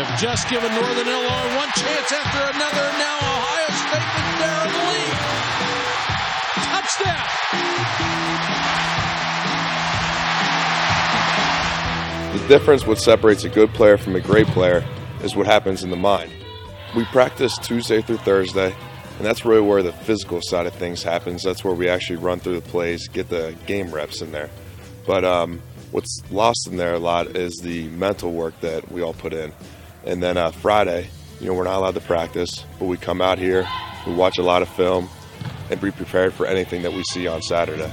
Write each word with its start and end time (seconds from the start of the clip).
They've 0.00 0.16
just 0.16 0.48
given 0.48 0.72
Northern 0.72 1.08
Illinois 1.08 1.56
one 1.56 1.68
chance 1.76 2.10
after 2.10 2.38
another. 2.56 2.90
Now 2.96 3.18
Ohio 3.20 3.68
State 3.84 4.08
with 4.16 4.40
Darron 4.40 4.72
Lee. 4.88 5.12
Touchdown. 6.64 7.28
The 12.38 12.48
difference 12.48 12.86
what 12.86 12.96
separates 12.98 13.44
a 13.44 13.50
good 13.50 13.74
player 13.74 13.98
from 13.98 14.16
a 14.16 14.20
great 14.20 14.46
player 14.46 14.82
is 15.22 15.36
what 15.36 15.46
happens 15.46 15.84
in 15.84 15.90
the 15.90 15.98
mind. 15.98 16.32
We 16.96 17.04
practice 17.04 17.58
Tuesday 17.58 18.00
through 18.00 18.18
Thursday, 18.18 18.74
and 19.18 19.26
that's 19.26 19.44
really 19.44 19.60
where 19.60 19.82
the 19.82 19.92
physical 19.92 20.40
side 20.40 20.64
of 20.66 20.72
things 20.72 21.02
happens. 21.02 21.42
That's 21.42 21.62
where 21.62 21.74
we 21.74 21.90
actually 21.90 22.16
run 22.16 22.40
through 22.40 22.58
the 22.58 22.66
plays, 22.70 23.06
get 23.06 23.28
the 23.28 23.54
game 23.66 23.90
reps 23.90 24.22
in 24.22 24.32
there. 24.32 24.48
But 25.06 25.26
um, 25.26 25.60
what's 25.90 26.22
lost 26.30 26.68
in 26.70 26.78
there 26.78 26.94
a 26.94 26.98
lot 26.98 27.36
is 27.36 27.54
the 27.56 27.88
mental 27.88 28.32
work 28.32 28.58
that 28.62 28.90
we 28.90 29.02
all 29.02 29.12
put 29.12 29.34
in. 29.34 29.52
And 30.04 30.22
then 30.22 30.36
uh, 30.36 30.50
Friday, 30.50 31.08
you 31.40 31.46
know, 31.46 31.54
we're 31.54 31.64
not 31.64 31.76
allowed 31.76 31.94
to 31.94 32.00
practice, 32.00 32.64
but 32.78 32.86
we 32.86 32.96
come 32.96 33.20
out 33.20 33.38
here, 33.38 33.66
we 34.06 34.14
watch 34.14 34.38
a 34.38 34.42
lot 34.42 34.62
of 34.62 34.68
film, 34.68 35.08
and 35.70 35.80
be 35.80 35.90
prepared 35.90 36.32
for 36.32 36.46
anything 36.46 36.82
that 36.82 36.92
we 36.92 37.02
see 37.04 37.26
on 37.26 37.42
Saturday. 37.42 37.90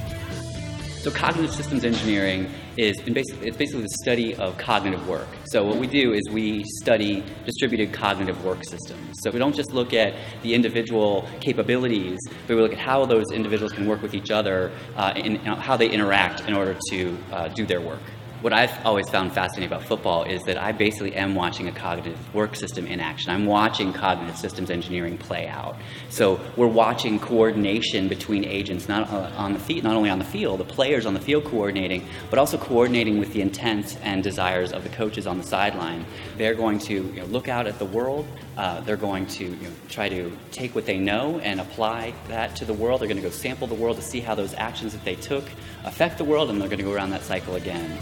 So 1.02 1.12
cognitive 1.12 1.54
systems 1.54 1.86
engineering 1.86 2.50
is 2.76 3.00
basically, 3.02 3.48
it's 3.48 3.56
basically 3.56 3.84
the 3.84 3.96
study 4.02 4.36
of 4.36 4.58
cognitive 4.58 5.08
work. 5.08 5.28
So 5.46 5.64
what 5.64 5.78
we 5.78 5.88
do 5.88 6.14
is 6.14 6.22
we 6.30 6.64
study 6.82 7.24
distributed 7.46 7.94
cognitive 7.94 8.44
work 8.44 8.64
systems. 8.66 9.16
So 9.22 9.32
we 9.32 9.40
don't 9.40 9.56
just 9.56 9.72
look 9.74 9.94
at 9.94 10.16
the 10.42 10.54
individual 10.54 11.28
capabilities, 11.40 12.20
but 12.48 12.56
we 12.56 12.62
look 12.62 12.74
at 12.74 12.80
how 12.80 13.06
those 13.06 13.32
individuals 13.32 13.72
can 13.72 13.88
work 13.88 14.02
with 14.02 14.14
each 14.14 14.32
other 14.32 14.72
uh, 14.96 15.14
and 15.16 15.38
how 15.38 15.78
they 15.78 15.90
interact 15.90 16.42
in 16.42 16.54
order 16.54 16.78
to 16.90 17.18
uh, 17.32 17.48
do 17.50 17.66
their 17.66 17.80
work 17.80 18.02
what 18.42 18.54
I've 18.54 18.86
always 18.86 19.10
found 19.10 19.34
fascinating 19.34 19.68
about 19.68 19.84
football 19.88 20.24
is 20.24 20.44
that 20.44 20.58
I 20.58 20.72
basically 20.72 21.16
am 21.16 21.34
watching 21.34 21.68
a 21.68 21.72
cognitive 21.72 22.36
work 22.36 22.56
system 22.56 22.86
in 22.86 23.00
action. 23.00 23.32
I'm 23.32 23.48
watching 23.48 23.92
cognitive 23.94 24.38
systems 24.38 24.70
engineering 24.70 25.18
play 25.18 25.48
out. 25.48 25.76
So 26.10 26.40
we're 26.56 26.68
watching 26.68 27.20
coordination 27.20 28.08
between 28.08 28.46
agents, 28.46 28.88
not 28.88 29.12
uh, 29.12 29.32
on 29.36 29.54
the 29.54 29.60
feet, 29.60 29.84
not 29.84 29.96
only 29.96 30.12
on 30.12 30.20
the 30.20 30.26
field, 30.26 30.60
the 30.60 30.66
players 30.66 31.08
on 31.08 31.16
the 31.16 31.20
field 31.20 31.46
coordinating, 31.46 32.08
but 32.30 32.38
also 32.38 32.60
coordinating 32.60 33.18
with 33.18 33.34
the 33.34 33.42
intents 33.42 33.98
and 34.04 34.24
desires 34.24 34.72
of 34.72 34.84
the 34.84 34.90
coaches 34.90 35.26
on 35.26 35.40
the 35.40 35.44
sideline. 35.44 36.06
They're 36.38 36.56
going 36.56 36.78
to 36.80 36.94
you 36.94 37.22
know, 37.22 37.26
look 37.26 37.48
out 37.48 37.66
at 37.66 37.80
the 37.80 37.86
world. 37.86 38.28
Uh, 38.56 38.82
they're 38.82 38.98
going 38.98 39.26
to 39.28 39.46
you 39.46 39.56
know, 39.56 39.72
try 39.90 40.10
to 40.10 40.32
take 40.52 40.76
what 40.76 40.86
they 40.86 41.00
know 41.00 41.40
and 41.40 41.60
apply 41.60 42.14
that 42.28 42.56
to 42.58 42.66
the 42.66 42.74
world. 42.74 43.02
They're 43.02 43.08
going 43.08 43.22
to 43.22 43.28
go 43.28 43.32
sample 43.32 43.66
the 43.66 43.76
world 43.76 43.98
to 43.98 44.04
see 44.04 44.20
how 44.20 44.36
those 44.36 44.54
actions 44.54 44.94
that 44.94 45.04
they 45.04 45.16
took 45.16 45.44
affect 45.86 46.18
the 46.20 46.24
world, 46.24 46.50
and 46.50 46.62
they're 46.62 46.70
going 46.70 46.80
to 46.80 46.84
go 46.84 46.94
around 46.94 47.10
that 47.12 47.24
cycle 47.24 47.56
again 47.56 47.98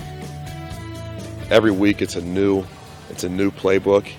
every 1.51 1.71
week 1.71 2.01
it's 2.01 2.15
a 2.15 2.21
new 2.21 2.65
it's 3.09 3.23
a 3.23 3.29
new 3.29 3.51
playbook 3.51 4.11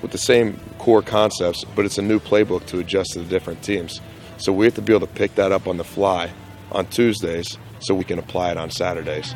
with 0.00 0.12
the 0.12 0.18
same 0.18 0.58
core 0.78 1.02
concepts, 1.02 1.64
but 1.74 1.84
it's 1.84 1.98
a 1.98 2.02
new 2.02 2.20
playbook 2.20 2.64
to 2.66 2.78
adjust 2.78 3.12
to 3.12 3.18
the 3.20 3.28
different 3.28 3.62
teams. 3.62 4.00
So 4.36 4.52
we 4.52 4.64
have 4.66 4.74
to 4.76 4.82
be 4.82 4.94
able 4.94 5.06
to 5.06 5.12
pick 5.12 5.34
that 5.34 5.50
up 5.50 5.66
on 5.66 5.76
the 5.76 5.84
fly 5.84 6.30
on 6.70 6.86
Tuesdays 6.86 7.58
so 7.80 7.94
we 7.94 8.04
can 8.04 8.18
apply 8.18 8.52
it 8.52 8.56
on 8.56 8.70
Saturdays. 8.70 9.34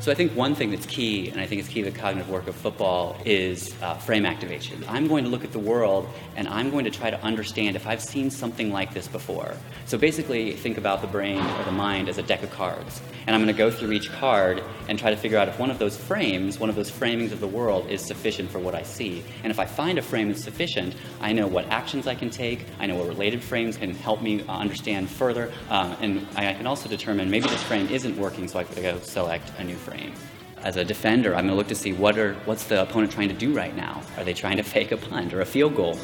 So 0.00 0.12
I 0.12 0.14
think 0.14 0.36
one 0.36 0.54
thing 0.54 0.70
that's 0.70 0.86
key, 0.86 1.28
and 1.28 1.40
I 1.40 1.46
think 1.46 1.60
it's 1.60 1.68
key 1.68 1.82
to 1.82 1.90
the 1.90 1.98
cognitive 1.98 2.30
work 2.30 2.46
of 2.46 2.54
football, 2.54 3.20
is 3.24 3.74
uh, 3.82 3.94
frame 3.94 4.24
activation. 4.26 4.84
I'm 4.88 5.08
going 5.08 5.24
to 5.24 5.30
look 5.30 5.42
at 5.42 5.50
the 5.50 5.58
world 5.58 6.08
and 6.36 6.46
I'm 6.46 6.70
going 6.70 6.84
to 6.84 6.90
try 6.90 7.10
to 7.10 7.20
understand 7.22 7.74
if 7.74 7.84
I've 7.84 8.00
seen 8.00 8.30
something 8.30 8.72
like 8.72 8.94
this 8.94 9.08
before. 9.08 9.54
So 9.86 9.98
basically, 9.98 10.52
think 10.52 10.78
about 10.78 11.00
the 11.00 11.08
brain 11.08 11.44
or 11.44 11.64
the 11.64 11.72
mind 11.72 12.08
as 12.08 12.16
a 12.16 12.22
deck 12.22 12.44
of 12.44 12.50
cards. 12.52 13.02
And 13.26 13.34
I'm 13.34 13.42
going 13.42 13.54
to 13.54 13.58
go 13.58 13.72
through 13.72 13.90
each 13.90 14.10
card 14.12 14.62
and 14.88 14.98
try 14.98 15.10
to 15.10 15.16
figure 15.16 15.36
out 15.36 15.48
if 15.48 15.58
one 15.58 15.70
of 15.70 15.80
those 15.80 15.96
frames, 15.96 16.60
one 16.60 16.70
of 16.70 16.76
those 16.76 16.90
framings 16.90 17.32
of 17.32 17.40
the 17.40 17.48
world, 17.48 17.90
is 17.90 18.00
sufficient 18.00 18.50
for 18.50 18.60
what 18.60 18.74
I 18.76 18.84
see. 18.84 19.24
And 19.42 19.50
if 19.50 19.58
I 19.58 19.66
find 19.66 19.98
a 19.98 20.02
frame 20.02 20.28
that's 20.28 20.44
sufficient, 20.44 20.94
I 21.20 21.32
know 21.32 21.48
what 21.48 21.66
actions 21.66 22.06
I 22.06 22.14
can 22.14 22.30
take, 22.30 22.64
I 22.78 22.86
know 22.86 22.94
what 22.94 23.08
related 23.08 23.42
frames 23.42 23.76
can 23.76 23.94
help 23.94 24.22
me 24.22 24.42
uh, 24.42 24.52
understand 24.56 25.10
further, 25.10 25.52
um, 25.68 25.96
and 26.00 26.26
I 26.36 26.54
can 26.54 26.66
also 26.66 26.88
determine 26.88 27.30
maybe 27.30 27.48
this 27.48 27.62
frame 27.64 27.88
isn't 27.88 28.16
working, 28.16 28.48
so 28.48 28.60
I 28.60 28.64
can 28.64 28.80
go 28.80 29.00
select 29.00 29.52
a 29.58 29.64
new 29.64 29.76
frame 29.76 29.97
frame. 29.98 30.14
As 30.62 30.76
a 30.76 30.84
defender, 30.84 31.34
I'm 31.34 31.46
going 31.46 31.50
to 31.50 31.54
look 31.54 31.68
to 31.68 31.74
see 31.74 31.92
what 31.92 32.18
are, 32.18 32.34
what's 32.44 32.64
the 32.64 32.82
opponent 32.82 33.12
trying 33.12 33.28
to 33.28 33.34
do 33.34 33.54
right 33.54 33.74
now. 33.76 34.02
Are 34.16 34.24
they 34.24 34.34
trying 34.34 34.56
to 34.56 34.62
fake 34.74 34.92
a 34.92 34.96
punt 34.96 35.32
or 35.32 35.40
a 35.40 35.46
field 35.46 35.76
goal? 35.76 35.98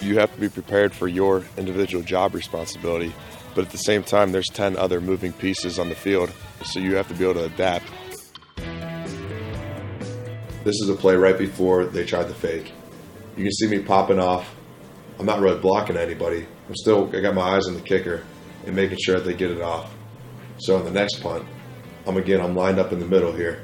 You 0.00 0.18
have 0.18 0.32
to 0.34 0.40
be 0.40 0.48
prepared 0.48 0.92
for 0.92 1.08
your 1.08 1.44
individual 1.56 2.04
job 2.04 2.34
responsibility, 2.34 3.12
but 3.54 3.64
at 3.64 3.70
the 3.70 3.78
same 3.78 4.02
time, 4.02 4.32
there's 4.32 4.48
10 4.48 4.76
other 4.76 5.00
moving 5.00 5.32
pieces 5.32 5.78
on 5.78 5.88
the 5.88 5.94
field, 5.94 6.30
so 6.64 6.78
you 6.78 6.94
have 6.94 7.08
to 7.08 7.14
be 7.14 7.24
able 7.24 7.34
to 7.34 7.44
adapt. 7.44 7.86
This 10.64 10.76
is 10.80 10.88
a 10.88 10.94
play 10.94 11.16
right 11.16 11.36
before 11.36 11.86
they 11.86 12.04
tried 12.04 12.24
the 12.24 12.34
fake. 12.34 12.72
You 13.36 13.44
can 13.44 13.52
see 13.52 13.66
me 13.66 13.80
popping 13.80 14.20
off. 14.20 14.54
I'm 15.18 15.26
not 15.26 15.40
really 15.40 15.58
blocking 15.58 15.96
anybody. 15.96 16.46
I'm 16.68 16.76
still, 16.76 17.10
I 17.16 17.20
got 17.20 17.34
my 17.34 17.56
eyes 17.56 17.66
on 17.66 17.74
the 17.74 17.80
kicker 17.80 18.22
and 18.66 18.76
making 18.76 18.98
sure 18.98 19.16
that 19.16 19.24
they 19.24 19.34
get 19.34 19.50
it 19.50 19.60
off. 19.60 19.92
So 20.58 20.76
on 20.76 20.84
the 20.84 20.90
next 20.92 21.20
punt, 21.22 21.44
I'm 22.08 22.16
again, 22.16 22.40
I'm 22.40 22.56
lined 22.56 22.78
up 22.78 22.90
in 22.90 23.00
the 23.00 23.06
middle 23.06 23.32
here. 23.32 23.62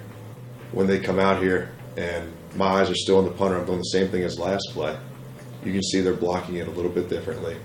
When 0.73 0.87
they 0.87 1.01
come 1.01 1.19
out 1.19 1.43
here 1.43 1.73
and 1.97 2.31
my 2.55 2.67
eyes 2.67 2.91
are 2.91 2.95
still 2.95 3.17
on 3.17 3.25
the 3.25 3.31
punter, 3.31 3.57
I'm 3.57 3.65
doing 3.65 3.79
the 3.79 3.85
same 3.85 4.09
thing 4.09 4.23
as 4.23 4.39
last 4.39 4.69
play. 4.73 4.99
You 5.65 5.73
can 5.73 5.83
see 5.83 6.03
they're 6.03 6.13
blocking 6.13 6.57
it 6.57 6.69
a 6.69 6.71
little 6.71 6.91
bit 6.91 7.09
differently. 7.09 7.57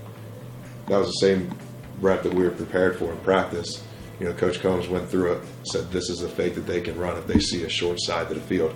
That 0.86 0.96
was 0.96 1.08
the 1.08 1.26
same 1.26 1.54
rep 2.00 2.22
that 2.22 2.32
we 2.32 2.44
were 2.44 2.50
prepared 2.50 2.98
for 2.98 3.12
in 3.12 3.18
practice. 3.18 3.84
You 4.18 4.26
know, 4.26 4.32
Coach 4.32 4.60
Coombs 4.60 4.88
went 4.88 5.06
through 5.06 5.34
it, 5.34 5.42
said 5.64 5.90
this 5.90 6.08
is 6.08 6.22
a 6.22 6.28
fake 6.30 6.54
that 6.54 6.66
they 6.66 6.80
can 6.80 6.98
run 6.98 7.18
if 7.18 7.26
they 7.26 7.40
see 7.40 7.64
a 7.64 7.68
short 7.68 8.00
side 8.00 8.28
of 8.28 8.34
the 8.34 8.40
field. 8.40 8.74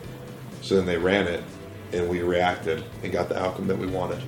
So 0.60 0.76
then 0.76 0.84
they 0.84 0.98
ran 0.98 1.26
it, 1.26 1.42
and 1.94 2.06
we 2.06 2.20
reacted 2.20 2.84
and 3.02 3.12
got 3.12 3.30
the 3.30 3.42
outcome 3.42 3.66
that 3.68 3.78
we 3.78 3.86
wanted 3.86 4.22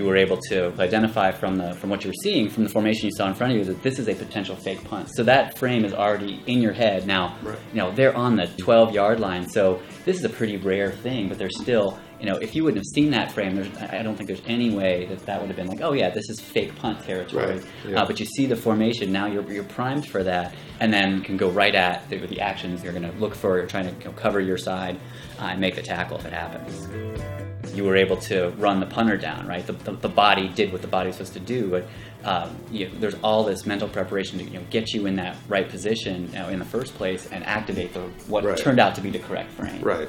you 0.00 0.06
were 0.06 0.16
able 0.16 0.38
to 0.38 0.72
identify 0.80 1.30
from 1.30 1.56
the 1.56 1.74
from 1.74 1.90
what 1.90 2.02
you 2.02 2.08
were 2.08 2.20
seeing 2.22 2.48
from 2.48 2.64
the 2.64 2.70
formation 2.70 3.04
you 3.04 3.12
saw 3.12 3.28
in 3.28 3.34
front 3.34 3.52
of 3.52 3.58
you 3.58 3.64
that 3.64 3.82
this 3.82 3.98
is 3.98 4.08
a 4.08 4.14
potential 4.14 4.56
fake 4.56 4.82
punt. 4.84 5.10
So 5.14 5.22
that 5.24 5.58
frame 5.58 5.84
is 5.84 5.92
already 5.92 6.42
in 6.46 6.62
your 6.62 6.72
head 6.72 7.06
now. 7.06 7.36
Right. 7.42 7.58
You 7.72 7.78
know 7.80 7.90
they're 7.92 8.16
on 8.16 8.36
the 8.36 8.46
12 8.46 8.94
yard 8.94 9.20
line, 9.20 9.46
so 9.46 9.82
this 10.06 10.16
is 10.16 10.24
a 10.24 10.30
pretty 10.30 10.56
rare 10.56 10.90
thing. 10.90 11.28
But 11.28 11.36
they're 11.36 11.50
still 11.50 11.98
you 12.18 12.24
know 12.24 12.36
if 12.36 12.54
you 12.54 12.64
wouldn't 12.64 12.78
have 12.78 12.90
seen 12.94 13.10
that 13.10 13.30
frame, 13.30 13.58
I 13.90 14.02
don't 14.02 14.16
think 14.16 14.26
there's 14.26 14.42
any 14.46 14.70
way 14.74 15.04
that 15.10 15.26
that 15.26 15.38
would 15.38 15.48
have 15.48 15.56
been 15.56 15.68
like 15.68 15.82
oh 15.82 15.92
yeah 15.92 16.08
this 16.08 16.30
is 16.30 16.40
fake 16.40 16.74
punt 16.76 17.04
territory. 17.04 17.56
Right. 17.56 17.66
Yeah. 17.86 18.00
Uh, 18.00 18.06
but 18.06 18.18
you 18.18 18.24
see 18.24 18.46
the 18.46 18.56
formation 18.56 19.12
now 19.12 19.26
you're 19.26 19.46
you're 19.52 19.64
primed 19.64 20.08
for 20.08 20.22
that, 20.24 20.54
and 20.80 20.90
then 20.90 21.20
can 21.22 21.36
go 21.36 21.50
right 21.50 21.74
at 21.74 22.08
the, 22.08 22.16
the 22.26 22.40
actions 22.40 22.82
you're 22.82 22.94
going 22.94 23.10
to 23.10 23.18
look 23.18 23.34
for. 23.34 23.58
You're 23.58 23.66
trying 23.66 23.88
to 23.88 23.94
you 23.98 24.04
know, 24.06 24.12
cover 24.12 24.40
your 24.40 24.56
side 24.56 24.98
uh, 25.38 25.52
and 25.52 25.60
make 25.60 25.74
the 25.74 25.82
tackle 25.82 26.16
if 26.16 26.24
it 26.24 26.32
happens 26.32 27.39
you 27.74 27.84
were 27.84 27.96
able 27.96 28.16
to 28.16 28.50
run 28.58 28.80
the 28.80 28.86
punter 28.86 29.16
down, 29.16 29.46
right? 29.46 29.66
The, 29.66 29.72
the, 29.72 29.92
the 29.92 30.08
body 30.08 30.48
did 30.48 30.72
what 30.72 30.82
the 30.82 30.88
body 30.88 31.08
was 31.08 31.16
supposed 31.16 31.34
to 31.34 31.40
do, 31.40 31.68
but 31.68 31.86
um, 32.24 32.56
you 32.70 32.88
know, 32.88 32.94
there's 32.98 33.14
all 33.22 33.44
this 33.44 33.66
mental 33.66 33.88
preparation 33.88 34.38
to 34.38 34.44
you 34.44 34.58
know, 34.58 34.64
get 34.70 34.92
you 34.92 35.06
in 35.06 35.16
that 35.16 35.36
right 35.48 35.68
position 35.68 36.26
you 36.28 36.38
know, 36.38 36.48
in 36.48 36.58
the 36.58 36.64
first 36.64 36.94
place 36.94 37.28
and 37.30 37.44
activate 37.44 37.94
the 37.94 38.00
what 38.26 38.44
right. 38.44 38.58
turned 38.58 38.78
out 38.78 38.94
to 38.96 39.00
be 39.00 39.10
the 39.10 39.18
correct 39.18 39.50
frame. 39.52 39.80
Right. 39.80 40.08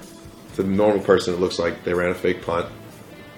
To 0.56 0.64
the 0.64 0.70
normal 0.70 1.04
person, 1.04 1.34
it 1.34 1.40
looks 1.40 1.60
like 1.60 1.84
they 1.84 1.94
ran 1.94 2.12
a 2.12 2.16
fake 2.16 2.42
punt 2.42 2.68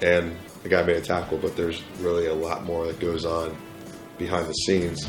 and 0.02 0.36
the 0.64 0.70
guy 0.70 0.82
made 0.84 0.98
a 0.98 1.02
tackle, 1.02 1.38
but 1.38 1.56
there's 1.56 1.82
really 2.00 2.26
a 2.28 2.34
lot 2.34 2.64
more 2.64 2.88
that 2.88 3.00
goes 3.00 3.26
on 3.26 3.56
behind 4.18 4.48
the 4.48 4.54
scenes. 4.54 5.06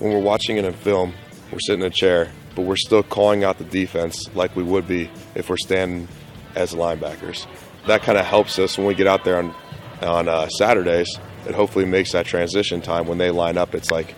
When 0.00 0.12
we're 0.12 0.18
watching 0.18 0.56
in 0.56 0.72
film, 0.72 1.14
we're 1.52 1.60
sitting 1.60 1.82
in 1.82 1.86
a 1.86 1.90
chair, 1.90 2.32
but 2.56 2.62
we're 2.62 2.76
still 2.76 3.02
calling 3.02 3.44
out 3.44 3.58
the 3.58 3.64
defense 3.64 4.28
like 4.34 4.56
we 4.56 4.64
would 4.64 4.88
be 4.88 5.10
if 5.34 5.48
we're 5.48 5.56
standing 5.56 6.08
as 6.56 6.72
linebackers 6.72 7.46
that 7.86 8.02
kind 8.02 8.18
of 8.18 8.24
helps 8.24 8.58
us 8.58 8.78
when 8.78 8.86
we 8.86 8.94
get 8.94 9.06
out 9.06 9.24
there 9.24 9.38
on 9.38 9.54
on 10.02 10.28
uh, 10.28 10.48
Saturdays. 10.48 11.18
It 11.46 11.54
hopefully 11.54 11.84
makes 11.84 12.12
that 12.12 12.26
transition 12.26 12.80
time 12.80 13.06
when 13.06 13.18
they 13.18 13.30
line 13.30 13.58
up. 13.58 13.74
It's 13.74 13.90
like 13.90 14.14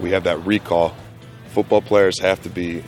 we 0.00 0.10
have 0.10 0.24
that 0.24 0.44
recall. 0.44 0.94
Football 1.48 1.82
players 1.82 2.18
have 2.20 2.42
to 2.42 2.48
be 2.48 2.82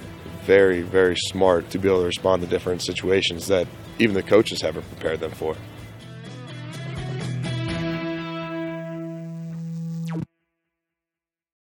very, 0.45 0.83
very 0.83 1.17
smart 1.17 1.71
to 1.71 1.79
be 1.79 1.89
able 1.89 2.01
to 2.01 2.07
respond 2.07 2.43
to 2.43 2.49
different 2.49 2.83
situations 2.83 3.47
that 3.49 3.67
even 3.99 4.15
the 4.15 4.23
coaches 4.23 4.61
haven't 4.61 4.89
prepared 4.91 5.21
them 5.21 5.31
for. 5.31 5.57